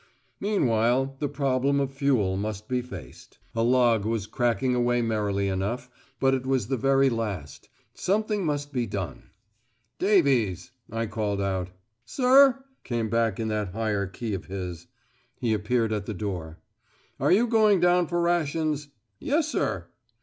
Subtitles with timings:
[0.39, 3.37] Meanwhile, the problem of fuel must be faced.
[3.55, 7.69] A log was crackling away merrily enough, but it was the very last.
[7.93, 9.29] Something must be done.
[9.99, 11.69] "Davies," I called out.
[12.03, 14.87] "Sir?" came back in that higher key of his.
[15.37, 16.57] He appeared at the door.
[17.19, 18.87] "Are you going down for rations?"
[19.19, 19.85] "Yes, sir."